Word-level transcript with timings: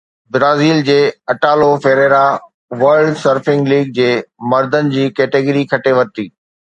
Brazil 0.35 0.79
جي 0.87 0.95
Italo 1.33 1.67
Ferreira 1.83 2.23
world 2.83 3.21
surfing 3.25 3.71
league 3.75 3.93
جي 4.01 4.09
مردن 4.55 4.93
جي 4.97 5.09
ڪيٽيگري 5.21 5.65
کٽي 5.75 5.95
ورتي 6.01 6.31